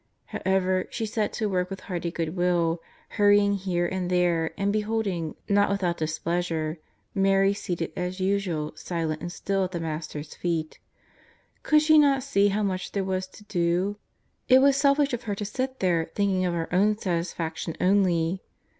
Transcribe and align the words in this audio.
However, 0.25 0.87
she 0.89 1.05
set 1.05 1.31
to 1.33 1.45
work 1.47 1.69
with 1.69 1.81
hearty 1.81 2.09
good 2.09 2.35
will, 2.35 2.81
hurrying 3.09 3.53
here 3.53 3.85
and 3.85 4.09
there, 4.09 4.51
and 4.57 4.73
beholding, 4.73 5.35
not 5.47 5.69
without 5.69 5.97
displeasure, 5.99 6.79
Mary 7.13 7.53
seated 7.53 7.93
as 7.95 8.19
usual 8.19 8.71
silent 8.75 9.21
and 9.21 9.31
still 9.31 9.63
at 9.63 9.73
the 9.73 9.79
Master's 9.79 10.33
feet. 10.33 10.79
Could 11.61 11.83
she 11.83 11.99
not 11.99 12.23
see 12.23 12.47
how 12.47 12.63
much 12.63 12.93
there 12.93 13.03
was 13.03 13.27
to 13.27 13.43
do? 13.43 13.95
It 14.49 14.57
was 14.59 14.75
selfish 14.75 15.13
of 15.13 15.25
her 15.25 15.35
to 15.35 15.45
sit 15.45 15.81
there 15.81 16.09
thinking 16.15 16.45
of 16.47 16.53
her 16.55 16.73
own 16.73 16.97
satisfaction 16.97 17.75
only. 17.79 18.41